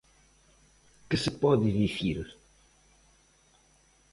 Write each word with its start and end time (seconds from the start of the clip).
¿Que 1.09 1.17
se 1.23 1.31
pode 1.43 1.67
dicir? 1.81 2.17